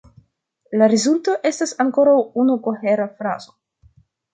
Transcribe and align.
La 0.81 0.87
rezulto 0.93 1.37
estas 1.51 1.75
ankoraŭ 1.85 2.19
unu 2.45 2.59
kohera 2.71 3.11
frazo. 3.23 3.59